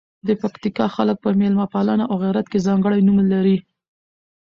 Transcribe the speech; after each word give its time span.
د 0.27 0.29
پکتیکا 0.41 0.85
خلګ 0.95 1.17
په 1.23 1.29
میلمه 1.39 1.65
پالنه 1.73 2.03
او 2.11 2.15
غیرت 2.23 2.45
کې 2.51 2.63
ځانکړي 2.67 2.99
نوم 3.07 3.17
لزي. 3.31 3.57